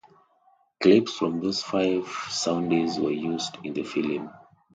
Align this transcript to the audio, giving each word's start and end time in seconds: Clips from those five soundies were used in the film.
Clips 0.81 1.11
from 1.13 1.41
those 1.41 1.61
five 1.61 2.05
soundies 2.05 2.97
were 2.97 3.11
used 3.11 3.55
in 3.63 3.71
the 3.75 3.83
film. 3.83 4.33